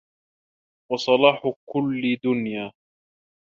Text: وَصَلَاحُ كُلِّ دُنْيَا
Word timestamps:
وَصَلَاحُ 0.91 1.53
كُلِّ 1.69 2.17
دُنْيَا 2.23 2.71